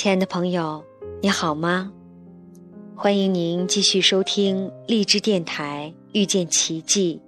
[0.00, 0.84] 亲爱的朋友，
[1.20, 1.92] 你好吗？
[2.94, 7.20] 欢迎您继续收听荔枝电台遇见奇迹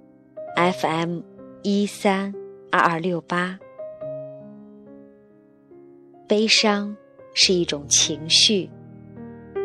[0.55, 1.19] FM
[1.63, 2.33] 一三
[2.71, 3.59] 二二六八。
[6.29, 6.95] 悲伤
[7.33, 8.69] 是一种情绪，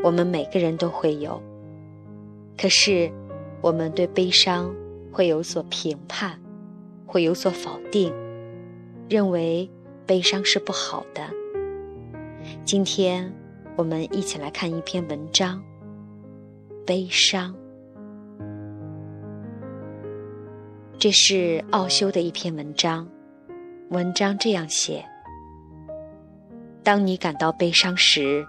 [0.02, 1.40] 我们每个人都会有。
[2.58, 3.08] 可是，
[3.60, 4.74] 我们对悲伤
[5.12, 6.36] 会有所评判，
[7.06, 8.12] 会有所否定，
[9.08, 9.70] 认为
[10.04, 11.22] 悲伤是不好的。
[12.66, 13.32] 今天，
[13.76, 15.62] 我们一起来看一篇文章。
[16.84, 17.54] 悲伤，
[20.98, 23.08] 这是奥修的一篇文章。
[23.90, 25.04] 文章这样写：
[26.82, 28.44] 当你感到悲伤时，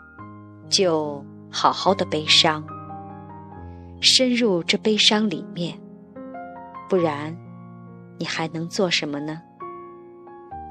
[0.67, 2.65] 就好好的悲伤，
[4.01, 5.79] 深入这悲伤里面。
[6.89, 7.37] 不然，
[8.17, 9.39] 你还能做什么呢？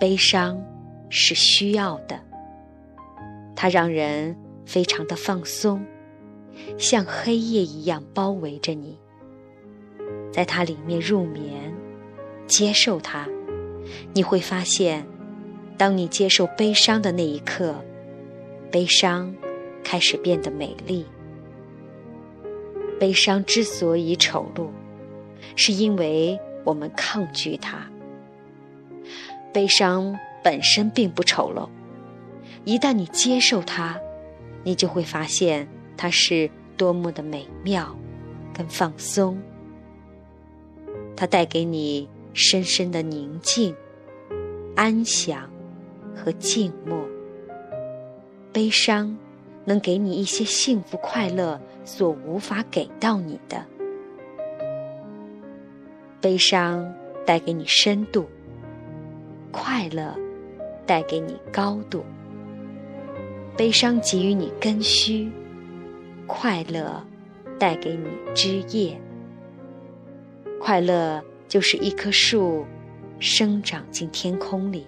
[0.01, 0.61] 悲伤
[1.09, 2.21] 是需要的，
[3.57, 5.85] 它让人非常的放松。
[6.79, 8.99] 像黑夜一样包围着你，
[10.33, 11.75] 在它里面入眠，
[12.47, 13.29] 接受它，
[14.15, 15.07] 你会发现，
[15.77, 17.75] 当你接受悲伤的那一刻，
[18.71, 19.34] 悲伤
[19.84, 21.05] 开始变得美丽。
[22.99, 24.69] 悲伤之所以丑陋，
[25.55, 27.87] 是因为我们抗拒它。
[29.53, 31.69] 悲伤本身并不丑陋，
[32.67, 33.97] 一旦你接受它，
[34.64, 35.67] 你就会发现。
[35.97, 37.97] 它是多么的美妙，
[38.53, 39.41] 跟放松。
[41.17, 43.75] 它带给你深深的宁静、
[44.75, 45.48] 安详
[46.14, 47.03] 和静默。
[48.53, 49.17] 悲伤
[49.64, 53.65] 能给你一些幸福快乐所无法给到你的。
[56.21, 56.93] 悲伤
[57.25, 58.26] 带给你深度，
[59.50, 60.15] 快乐
[60.84, 62.05] 带给你高度。
[63.56, 65.31] 悲伤给予你根须。
[66.27, 67.03] 快乐
[67.59, 69.00] 带给你枝叶，
[70.61, 72.67] 快乐就是一棵树
[73.21, 74.87] 生长进天空里，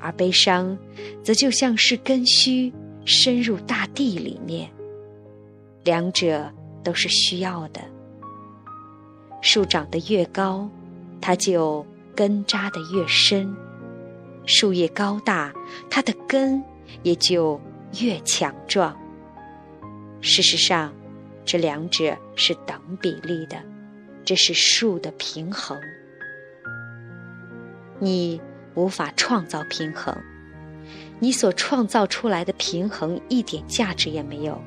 [0.00, 0.76] 而悲伤
[1.22, 2.72] 则就像是根须
[3.04, 4.68] 深入大地里面。
[5.84, 6.50] 两者
[6.82, 7.80] 都是需要的。
[9.40, 10.68] 树长得越高，
[11.20, 13.54] 它就根扎得越深；
[14.46, 15.54] 树叶高大，
[15.88, 16.60] 它的根
[17.02, 17.60] 也就
[18.00, 18.96] 越强壮。
[20.20, 20.92] 事实上，
[21.44, 23.62] 这两者是等比例的，
[24.24, 25.78] 这是数的平衡。
[27.98, 28.40] 你
[28.74, 30.16] 无法创造平衡，
[31.20, 34.60] 你所创造出来的平衡一点价值也没有，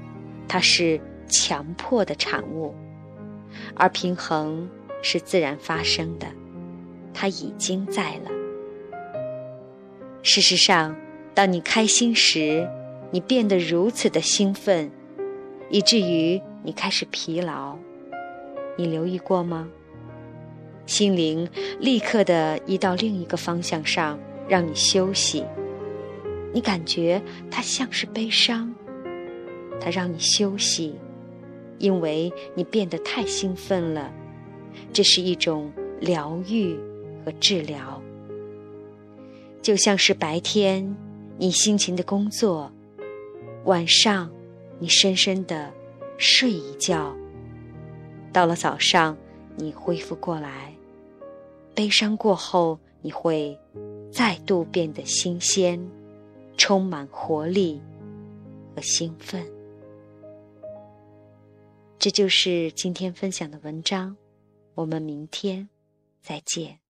[0.48, 2.74] 它是强迫的产物，
[3.76, 4.70] 而平衡
[5.02, 6.28] 是自然发生的，
[7.14, 8.32] 它已经在了。
[10.24, 10.96] 事实上，
[11.38, 12.68] 当你开心时，
[13.12, 14.90] 你变得如此的兴奋。
[15.70, 17.78] 以至于你开始疲劳，
[18.76, 19.70] 你留意过吗？
[20.88, 21.48] 心灵
[21.80, 24.18] 立刻的移到另一个方向上，
[24.50, 25.46] 让你休息。
[26.56, 27.22] 你感觉
[27.52, 28.74] 它像是悲伤，
[29.80, 30.96] 它让你休息，
[31.78, 34.12] 因为你变得太兴奋了。
[34.92, 36.76] 这是一种疗愈
[37.24, 38.02] 和治疗，
[39.62, 40.98] 就像是白天
[41.38, 42.72] 你辛勤的工作，
[43.66, 44.32] 晚上。
[44.80, 45.74] 你深深的
[46.20, 47.12] 睡一觉，
[48.32, 49.18] 到了早上，
[49.56, 50.72] 你恢复过来。
[51.74, 53.60] 悲伤过后，你会
[54.12, 55.84] 再度变得新鲜，
[56.58, 57.82] 充满活力
[58.76, 59.44] 和兴奋。
[61.98, 64.16] 这就是今天分享的文章，
[64.76, 65.68] 我们明天
[66.22, 66.87] 再见。